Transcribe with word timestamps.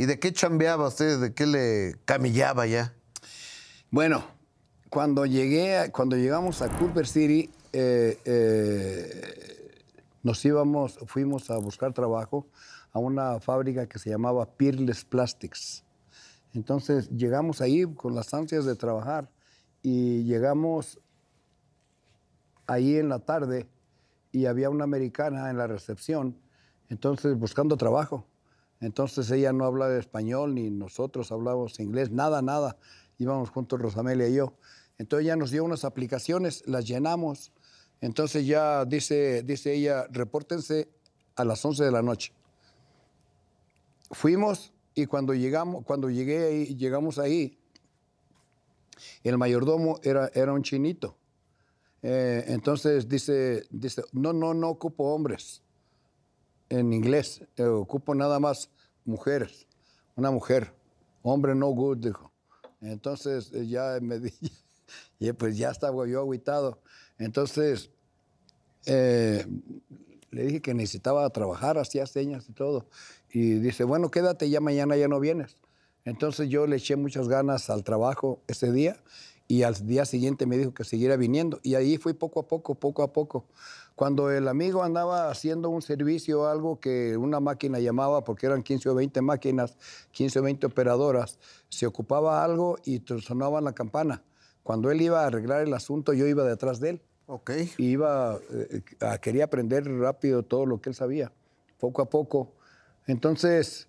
¿Y 0.00 0.06
de 0.06 0.20
qué 0.20 0.32
chambeaba 0.32 0.86
usted? 0.86 1.20
¿De 1.20 1.34
qué 1.34 1.44
le 1.44 1.96
camillaba 2.04 2.66
ya? 2.66 2.94
Bueno, 3.90 4.22
cuando 4.90 5.26
llegué, 5.26 5.90
cuando 5.90 6.16
llegamos 6.16 6.62
a 6.62 6.68
Culver 6.68 7.04
City, 7.04 7.50
eh, 7.72 8.16
eh, 8.24 9.82
nos 10.22 10.44
íbamos, 10.44 11.00
fuimos 11.06 11.50
a 11.50 11.58
buscar 11.58 11.92
trabajo 11.92 12.46
a 12.92 13.00
una 13.00 13.40
fábrica 13.40 13.88
que 13.88 13.98
se 13.98 14.10
llamaba 14.10 14.46
Peerless 14.46 15.04
Plastics. 15.04 15.84
Entonces 16.54 17.10
llegamos 17.10 17.60
ahí 17.60 17.84
con 17.84 18.14
las 18.14 18.32
ansias 18.32 18.64
de 18.66 18.76
trabajar 18.76 19.28
y 19.82 20.22
llegamos 20.22 21.00
ahí 22.68 22.98
en 22.98 23.08
la 23.08 23.18
tarde 23.18 23.66
y 24.30 24.46
había 24.46 24.70
una 24.70 24.84
americana 24.84 25.50
en 25.50 25.56
la 25.58 25.66
recepción, 25.66 26.38
entonces 26.88 27.36
buscando 27.36 27.76
trabajo. 27.76 28.24
Entonces 28.80 29.30
ella 29.30 29.52
no 29.52 29.64
hablaba 29.64 29.96
español 29.96 30.54
ni 30.54 30.70
nosotros 30.70 31.32
hablábamos 31.32 31.80
inglés, 31.80 32.10
nada, 32.10 32.42
nada. 32.42 32.76
Íbamos 33.18 33.50
juntos 33.50 33.80
Rosamelia 33.80 34.28
y 34.28 34.34
yo. 34.34 34.54
Entonces 34.98 35.24
ella 35.24 35.36
nos 35.36 35.50
dio 35.50 35.64
unas 35.64 35.84
aplicaciones, 35.84 36.62
las 36.66 36.86
llenamos. 36.86 37.52
Entonces 38.00 38.46
ya 38.46 38.84
dice, 38.84 39.42
dice 39.42 39.74
ella, 39.74 40.06
repórtense 40.10 40.88
a 41.34 41.44
las 41.44 41.64
11 41.64 41.84
de 41.84 41.90
la 41.90 42.02
noche. 42.02 42.32
Fuimos 44.10 44.72
y 44.94 45.06
cuando 45.06 45.34
llegamos, 45.34 45.84
cuando 45.84 46.10
llegué 46.10 46.46
ahí, 46.46 46.76
llegamos 46.76 47.18
ahí, 47.18 47.58
el 49.22 49.38
mayordomo 49.38 50.00
era, 50.02 50.30
era 50.34 50.52
un 50.52 50.62
chinito. 50.62 51.16
Eh, 52.02 52.44
entonces 52.48 53.08
dice, 53.08 53.64
dice, 53.70 54.02
no, 54.12 54.32
no, 54.32 54.54
no 54.54 54.68
ocupo 54.70 55.14
hombres 55.14 55.62
en 56.68 56.92
inglés, 56.92 57.42
eh, 57.56 57.64
ocupo 57.64 58.14
nada 58.14 58.38
más 58.38 58.70
mujeres, 59.08 59.66
una 60.16 60.30
mujer, 60.30 60.72
hombre 61.22 61.54
no 61.54 61.68
good, 61.68 61.98
dijo. 61.98 62.32
Entonces 62.80 63.50
eh, 63.52 63.66
ya 63.66 63.98
me 64.00 64.20
dije, 64.20 64.52
pues 65.38 65.56
ya 65.56 65.70
estaba 65.70 66.06
yo 66.06 66.20
aguitado. 66.20 66.80
Entonces 67.18 67.90
le 68.86 70.44
dije 70.44 70.62
que 70.62 70.72
necesitaba 70.74 71.28
trabajar, 71.30 71.78
hacía 71.78 72.06
señas 72.06 72.48
y 72.48 72.52
todo. 72.52 72.86
Y 73.30 73.54
dice, 73.54 73.84
bueno, 73.84 74.10
quédate, 74.10 74.48
ya 74.48 74.60
mañana 74.60 74.96
ya 74.96 75.08
no 75.08 75.20
vienes. 75.20 75.56
Entonces 76.04 76.48
yo 76.48 76.66
le 76.66 76.76
eché 76.76 76.96
muchas 76.96 77.28
ganas 77.28 77.68
al 77.70 77.84
trabajo 77.84 78.40
ese 78.46 78.72
día 78.72 78.96
y 79.46 79.62
al 79.62 79.74
día 79.86 80.04
siguiente 80.04 80.46
me 80.46 80.56
dijo 80.56 80.72
que 80.72 80.84
siguiera 80.84 81.16
viniendo. 81.16 81.60
Y 81.62 81.74
ahí 81.74 81.98
fui 81.98 82.12
poco 82.12 82.40
a 82.40 82.46
poco, 82.46 82.74
poco 82.74 83.02
a 83.02 83.12
poco. 83.12 83.46
Cuando 83.98 84.30
el 84.30 84.46
amigo 84.46 84.84
andaba 84.84 85.28
haciendo 85.28 85.70
un 85.70 85.82
servicio, 85.82 86.46
algo 86.46 86.78
que 86.78 87.16
una 87.16 87.40
máquina 87.40 87.80
llamaba, 87.80 88.22
porque 88.22 88.46
eran 88.46 88.62
15 88.62 88.90
o 88.90 88.94
20 88.94 89.20
máquinas, 89.22 89.76
15 90.12 90.38
o 90.38 90.42
20 90.44 90.66
operadoras, 90.68 91.40
se 91.68 91.84
ocupaba 91.84 92.44
algo 92.44 92.78
y 92.84 93.02
sonaba 93.20 93.60
la 93.60 93.72
campana. 93.72 94.22
Cuando 94.62 94.92
él 94.92 95.02
iba 95.02 95.24
a 95.24 95.26
arreglar 95.26 95.62
el 95.62 95.74
asunto, 95.74 96.12
yo 96.12 96.28
iba 96.28 96.44
detrás 96.44 96.78
de 96.78 96.90
él. 96.90 97.02
Ok. 97.26 97.50
Y 97.76 97.86
iba, 97.86 98.38
eh, 98.52 98.82
quería 99.20 99.46
aprender 99.46 99.90
rápido 99.90 100.44
todo 100.44 100.64
lo 100.64 100.80
que 100.80 100.90
él 100.90 100.94
sabía, 100.94 101.32
poco 101.80 102.00
a 102.00 102.08
poco. 102.08 102.52
Entonces, 103.08 103.88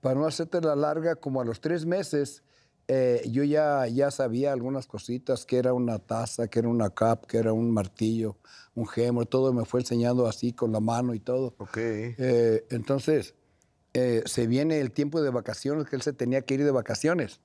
para 0.00 0.18
no 0.18 0.26
hacerte 0.26 0.60
la 0.62 0.74
larga, 0.74 1.14
como 1.14 1.40
a 1.40 1.44
los 1.44 1.60
tres 1.60 1.86
meses, 1.86 2.42
eh, 2.86 3.22
yo 3.30 3.44
ya, 3.44 3.86
ya 3.86 4.10
sabía 4.10 4.52
algunas 4.52 4.86
cositas, 4.86 5.46
que 5.46 5.56
era 5.56 5.72
una 5.72 5.98
taza, 5.98 6.48
que 6.48 6.58
era 6.58 6.68
una 6.68 6.90
cap, 6.90 7.26
que 7.26 7.38
era 7.38 7.52
un 7.52 7.70
martillo, 7.70 8.36
un 8.74 8.86
gemor, 8.86 9.26
todo 9.26 9.52
me 9.52 9.64
fue 9.64 9.80
enseñando 9.80 10.26
así 10.26 10.52
con 10.52 10.72
la 10.72 10.80
mano 10.80 11.14
y 11.14 11.20
todo. 11.20 11.54
Ok. 11.58 11.76
Eh, 11.78 12.66
entonces, 12.70 13.34
eh, 13.94 14.22
se 14.26 14.46
viene 14.46 14.80
el 14.80 14.90
tiempo 14.90 15.22
de 15.22 15.30
vacaciones, 15.30 15.88
que 15.88 15.96
él 15.96 16.02
se 16.02 16.12
tenía 16.12 16.42
que 16.42 16.54
ir 16.54 16.64
de 16.64 16.70
vacaciones 16.70 17.40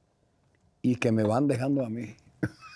y 0.82 0.96
que 0.96 1.12
me 1.12 1.24
van 1.24 1.48
dejando 1.48 1.86
a 1.86 1.90
mí. 1.90 2.18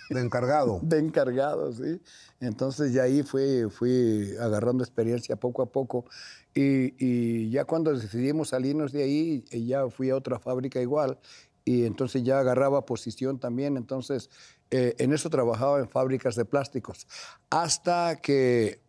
De 0.09 0.21
encargado. 0.21 0.79
de 0.83 0.99
encargado, 0.99 1.73
sí. 1.73 2.01
Entonces 2.39 2.93
ya 2.93 3.03
ahí 3.03 3.23
fui, 3.23 3.69
fui 3.69 4.35
agarrando 4.39 4.83
experiencia 4.83 5.35
poco 5.35 5.63
a 5.63 5.65
poco 5.65 6.05
y, 6.53 6.93
y 7.03 7.49
ya 7.49 7.65
cuando 7.65 7.97
decidimos 7.97 8.49
salirnos 8.49 8.91
de 8.91 9.03
ahí, 9.03 9.45
ya 9.51 9.89
fui 9.89 10.11
a 10.11 10.15
otra 10.15 10.39
fábrica 10.39 10.79
igual 10.79 11.17
y 11.65 11.85
entonces 11.85 12.23
ya 12.23 12.39
agarraba 12.39 12.85
posición 12.85 13.39
también. 13.39 13.77
Entonces, 13.77 14.29
eh, 14.71 14.95
en 14.97 15.13
eso 15.13 15.29
trabajaba 15.29 15.79
en 15.79 15.87
fábricas 15.87 16.35
de 16.35 16.45
plásticos. 16.45 17.07
Hasta 17.49 18.17
que, 18.17 18.81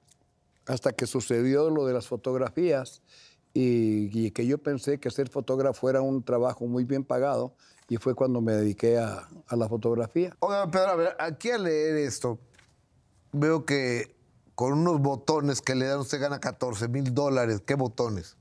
hasta 0.67 0.93
que 0.93 1.07
sucedió 1.07 1.71
lo 1.71 1.87
de 1.87 1.95
las 1.95 2.07
fotografías 2.07 3.03
y, 3.53 4.31
que 4.33 4.47
yo 4.47 4.59
pensé 4.59 4.99
que 4.99 5.11
ser 5.11 5.29
fotógrafo 5.29 5.89
era 5.89 6.01
un 6.01 6.25
trabajo 6.25 6.67
muy 6.67 6.85
bien 6.85 7.05
pagado 7.05 7.55
y 7.89 7.99
fue 7.99 8.15
cuando 8.15 8.41
me 8.41 8.53
dediqué 8.53 8.99
a, 8.99 9.29
a 9.47 9.57
la 9.57 9.69
fotografía. 9.69 10.37
Oiga, 10.41 10.71
Pedro, 10.71 10.91
a 10.91 10.97
ver, 10.97 11.17
aquí 11.21 11.51
al 11.51 11.65
leer 11.65 11.97
esto, 11.97 12.39
veo 13.33 13.65
que 13.65 14.15
con 14.55 14.73
unos 14.73 15.01
botones 15.01 15.61
que 15.61 15.75
le 15.75 15.87
dan 15.87 16.01
usted 16.01 16.21
gana 16.21 16.41
14 16.41 16.89
mil 16.89 17.15
dólares. 17.15 17.63
¿Qué 17.65 17.75
botones? 17.75 18.37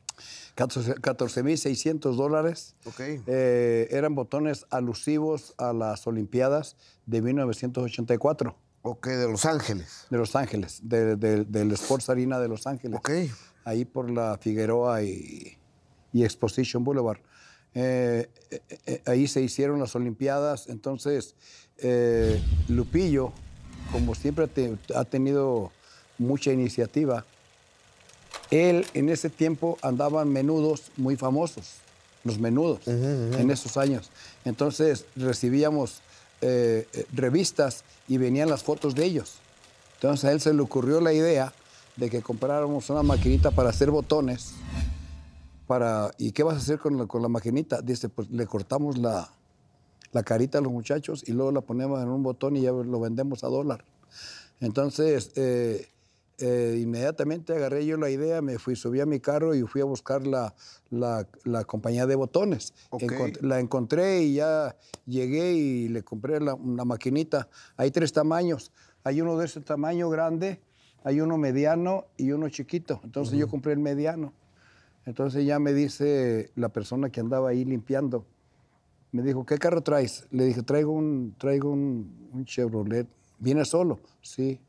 14.600 0.56 2.16
dólares. 2.16 2.75
Eh, 3.00 3.88
eran 3.91 4.16
botones 4.16 4.66
alusivos 4.69 5.56
a 5.58 5.74
las 5.74 6.06
Olimpiadas 6.06 6.75
de 7.06 7.22
1984. 7.22 8.56
Ok, 8.84 9.08
de 9.08 9.28
Los 9.28 9.46
Ángeles. 9.46 10.08
De 10.09 10.18
Los 10.18 10.36
Ángeles, 10.36 10.81
del 10.84 11.72
Sports 11.72 12.09
Arena 12.09 12.40
de 12.40 12.47
Los 12.47 12.68
Ángeles. 12.68 13.00
Ok. 13.00 13.12
Ahí 13.66 13.86
por 13.86 14.12
la 14.12 14.38
Figueroa 14.38 15.02
y, 15.03 15.58
Exposition 16.14 16.84
Boulevard. 16.84 17.20
Eh, 17.74 18.30
eh, 18.85 19.02
ahí 19.06 19.28
se 19.28 19.41
hicieron 19.41 19.80
las 19.80 19.96
Olimpiadas. 19.96 20.68
Entonces, 20.68 21.35
Lupillo, 22.68 23.31
como 23.91 24.14
siempre 24.14 24.47
ha 24.94 25.06
tenido 25.06 25.72
mucha 26.20 26.52
iniciativa, 26.52 27.25
él 28.52 28.86
en 28.94 29.09
ese 29.09 29.30
tiempo 29.30 29.78
andaban 29.81 30.30
menudos 30.30 30.92
muy 30.98 31.16
famosos, 31.16 31.76
los 32.24 32.40
menudos, 32.40 32.88
en 32.88 33.50
esos 33.52 33.78
años. 33.78 34.09
Entonces 34.46 35.06
recibíamos 35.16 36.02
eh, 36.42 36.88
eh, 36.94 37.06
revistas 37.14 37.84
y 38.08 38.18
venían 38.18 38.50
las 38.50 38.64
fotos 38.64 38.96
de 38.96 39.06
ellos. 39.06 39.36
Entonces 39.96 40.26
a 40.26 40.32
él 40.32 40.42
se 40.42 40.53
le 40.53 40.62
ocurrió 40.62 41.00
la 41.00 41.14
idea 41.14 41.53
de 41.96 42.09
que 42.09 42.22
compráramos 42.22 42.90
una 42.90 43.03
maquinita 43.03 43.52
para 43.52 43.70
hacer 43.70 43.92
botones. 43.92 44.53
Para, 45.68 46.12
¿Y 46.18 46.32
qué 46.32 46.44
vas 46.44 46.56
a 46.56 46.58
hacer 46.58 46.80
con 46.80 46.98
la, 46.98 47.06
con 47.06 47.22
la 47.22 47.30
maquinita? 47.30 47.82
Dice, 47.82 48.09
pues 48.09 48.30
le 48.30 48.46
cortamos 48.46 48.98
la, 48.98 49.30
la 50.12 50.24
carita 50.24 50.58
a 50.58 50.62
los 50.62 50.72
muchachos 50.72 51.24
y 51.26 51.32
luego 51.32 51.52
la 51.52 51.62
ponemos 51.62 52.02
en 52.02 52.09
un 52.09 52.24
botón 52.24 52.56
y 52.58 52.62
ya 52.62 52.72
lo 52.72 53.00
vendemos 53.00 53.44
a 53.44 53.48
dólar. 53.48 53.84
Entonces, 54.59 55.32
eh, 55.36 55.88
eh, 56.40 56.80
inmediatamente 56.82 57.54
agarré 57.54 57.86
yo 57.86 57.98
la 57.98 58.10
idea, 58.10 58.42
me 58.42 58.58
fui, 58.58 58.76
subí 58.76 59.00
a 59.00 59.06
mi 59.06 59.20
carro 59.20 59.54
y 59.54 59.62
fui 59.64 59.82
a 59.82 59.86
buscar 59.86 60.26
la, 60.26 60.56
la, 60.90 61.64
compañía 61.66 62.06
de 62.08 62.16
botones. 62.16 62.74
la 63.42 63.60
encontré 63.60 64.24
y 64.24 64.36
ya 64.36 64.76
llegué 65.06 65.54
y 65.54 65.88
le 65.90 66.04
compré 66.04 66.40
la, 66.40 66.56
una 66.56 66.86
maquinita. 66.86 67.50
Hay 67.78 67.92
tres 67.92 68.14
tamaños. 68.14 68.72
Hay 69.04 69.22
uno 69.22 69.38
de 69.38 69.46
ese 69.46 69.60
tamaño 69.62 70.10
grande, 70.10 70.62
hay 71.04 71.20
uno 71.20 71.38
mediano 71.38 72.06
y 72.18 72.32
uno 72.32 72.50
chiquito. 72.50 73.02
Entonces 73.04 73.38
yo 73.38 73.48
compré 73.48 73.74
el 73.74 73.80
mediano. 73.80 74.34
Entonces 75.06 75.46
ya 75.46 75.60
me 75.60 75.74
dice 75.74 76.52
la 76.56 76.70
persona 76.70 77.10
que 77.10 77.20
andaba 77.20 77.50
ahí 77.50 77.66
limpiando, 77.66 78.26
me 79.12 79.22
dijo, 79.22 79.46
¿qué 79.46 79.58
carro 79.58 79.82
traes? 79.82 80.26
Le 80.32 80.46
dije, 80.46 80.64
traigo 80.64 80.92
un, 80.92 81.36
traigo 81.38 81.70
un, 81.70 82.30
un 82.32 82.46
Chevrolet. 82.46 83.08
¿Viene 83.38 83.66
solo? 83.66 84.00
Sí. 84.22 84.60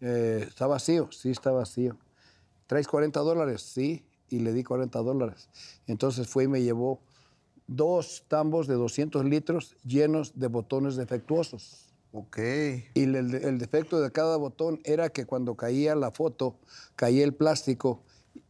Eh, 0.00 0.44
¿Está 0.48 0.66
vacío? 0.66 1.10
Sí, 1.12 1.30
está 1.30 1.50
vacío. 1.50 1.96
¿Traes 2.66 2.88
40 2.88 3.20
dólares? 3.20 3.62
Sí, 3.62 4.04
y 4.28 4.40
le 4.40 4.52
di 4.52 4.64
40 4.64 4.98
dólares. 5.00 5.48
Entonces 5.86 6.28
fue 6.28 6.44
y 6.44 6.48
me 6.48 6.62
llevó 6.62 7.00
dos 7.66 8.24
tambos 8.28 8.66
de 8.66 8.74
200 8.74 9.24
litros 9.24 9.76
llenos 9.84 10.38
de 10.38 10.48
botones 10.48 10.96
defectuosos. 10.96 11.86
Ok. 12.12 12.38
Y 12.94 13.02
el, 13.02 13.34
el, 13.34 13.58
defecto 13.58 14.00
de 14.00 14.10
cada 14.10 14.36
botón 14.36 14.80
era 14.84 15.10
que 15.10 15.26
cuando 15.26 15.54
caía 15.54 15.94
la 15.94 16.10
foto, 16.10 16.56
caía 16.94 17.24
el 17.24 17.34
plástico 17.34 18.02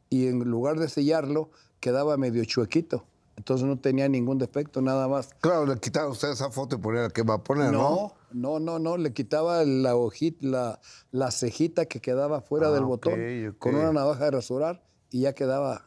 y 0.08 0.28
en 0.28 0.38
lugar 0.40 0.78
de 0.78 0.88
sellarlo, 0.88 1.50
quedaba 1.80 2.16
medio 2.16 2.44
chuequito. 2.44 3.04
Entonces 3.36 3.66
no 3.66 3.78
tenía 3.78 4.08
ningún 4.08 4.38
defecto, 4.38 4.80
nada 4.80 5.08
más. 5.08 5.28
Claro, 5.40 5.66
le 5.66 5.78
quitaba 5.78 6.08
usted 6.08 6.30
esa 6.30 6.50
foto 6.50 6.76
y 6.76 6.78
ponía 6.78 7.02
la 7.02 7.10
que 7.10 7.22
va 7.22 7.34
a 7.34 7.44
poner, 7.44 7.70
¿no? 7.70 8.14
No, 8.32 8.58
no, 8.58 8.78
no, 8.78 8.96
le 8.96 9.12
quitaba 9.12 9.62
la 9.64 9.94
hojita, 9.94 10.46
la, 10.46 10.80
la 11.10 11.30
cejita 11.30 11.84
que 11.86 12.00
quedaba 12.00 12.40
fuera 12.40 12.70
del 12.70 12.84
ah, 12.84 12.86
botón 12.86 13.14
con 13.58 13.74
una 13.74 13.92
navaja 13.92 14.24
de 14.24 14.30
rasurar 14.32 14.82
y 15.10 15.20
ya 15.20 15.34
quedaba. 15.34 15.86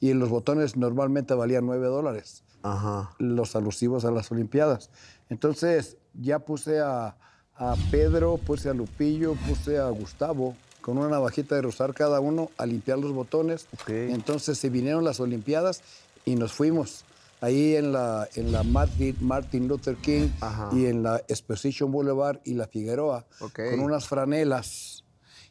Y 0.00 0.12
los 0.12 0.28
botones 0.28 0.76
normalmente 0.76 1.34
valían 1.34 1.66
9 1.66 1.86
dólares. 1.86 2.44
Ajá. 2.62 3.14
Los 3.18 3.56
alusivos 3.56 4.04
a 4.04 4.10
las 4.10 4.30
Olimpiadas. 4.30 4.90
Entonces 5.30 5.96
ya 6.14 6.40
puse 6.40 6.80
a, 6.80 7.16
a 7.54 7.76
Pedro, 7.90 8.38
puse 8.38 8.68
a 8.68 8.74
Lupillo, 8.74 9.34
puse 9.48 9.78
a 9.78 9.88
Gustavo 9.88 10.56
con 10.82 10.98
una 10.98 11.08
navajita 11.08 11.54
de 11.56 11.62
rosar 11.62 11.94
cada 11.94 12.20
uno 12.20 12.50
a 12.58 12.66
limpiar 12.66 12.98
los 12.98 13.12
botones. 13.12 13.66
Entonces 13.88 14.58
se 14.58 14.68
vinieron 14.68 15.04
las 15.04 15.18
Olimpiadas 15.20 15.82
y 16.26 16.34
nos 16.34 16.52
fuimos. 16.52 17.04
ahí 17.40 17.76
en 17.76 17.92
la, 17.92 18.28
en 18.34 18.50
la 18.50 18.62
Martin, 18.62 19.14
Martin 19.20 19.68
Luther 19.68 19.96
King 19.96 20.28
Ajá. 20.40 20.70
y 20.72 20.86
en 20.86 21.02
la 21.02 21.18
Exposition 21.28 21.90
Boulevard 21.92 22.40
y 22.44 22.54
la 22.54 22.66
Figueroa, 22.66 23.24
Ok. 23.40 23.60
con 23.70 23.80
unas 23.80 24.06
franelas. 24.08 25.04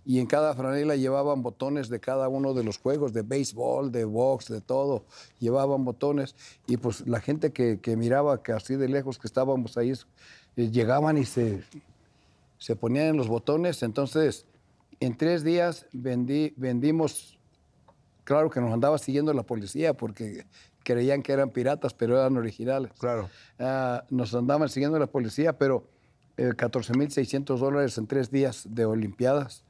Y 0.07 0.19
en 0.19 0.27
cada 0.27 0.53
franela 0.53 0.95
llevaban 0.95 1.41
botones 1.41 1.89
de 1.89 1.99
cada 1.99 2.27
uno 2.27 2.53
de 2.53 2.63
los 2.63 2.77
juegos, 2.77 3.11
de 3.13 3.23
béisbol, 3.23 3.91
de 3.91 4.03
box, 4.05 4.49
de 4.49 4.61
todo. 4.61 5.03
Llevaban 5.39 5.83
botones. 5.83 6.35
Y 6.67 6.77
pues 6.77 7.07
la 7.07 7.19
gente 7.21 7.51
que, 7.51 7.79
que 7.79 7.95
miraba 7.97 8.43
que 8.43 8.51
así 8.51 8.75
de 8.75 8.87
lejos 8.87 9.17
que 9.17 9.25
estábamos 9.27 9.77
ahí, 9.77 9.93
eh, 10.57 10.69
llegaban 10.69 11.17
y 11.17 11.25
se, 11.25 11.63
se 12.59 12.75
ponían 12.75 13.07
en 13.07 13.17
los 13.17 13.27
botones. 13.27 13.81
Entonces, 13.81 14.45
en 14.99 15.17
tres 15.17 15.43
días 15.43 15.87
vendí, 15.91 16.53
vendimos, 16.55 17.34
claro 18.25 18.49
que 18.49 18.59
nos 18.59 18.73
andaba 18.73 18.97
siguiendo 18.97 19.33
la 19.33 19.43
policía 19.43 19.93
porque 19.93 20.45
creían 20.83 21.23
que 21.23 21.33
eran 21.33 21.49
piratas, 21.49 21.93
pero 21.93 22.17
eran 22.19 22.37
originales. 22.37 22.91
Claro. 22.99 23.29
Ah, 23.59 24.03
nos 24.09 24.35
andaban 24.35 24.69
siguiendo 24.69 24.99
la 24.99 25.07
policía, 25.07 25.57
pero 25.57 25.83
eh, 26.37 26.49
14.600 26.49 27.57
dólares 27.57 27.97
en 27.97 28.07
tres 28.07 28.31
días 28.31 28.67
de 28.69 28.85
Olimpiadas. 28.85 29.64